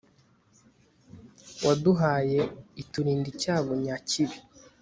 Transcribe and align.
waduhaye, 1.65 2.39
iturinda 2.81 3.27
icyago 3.33 3.71
nyakibi 3.83 4.37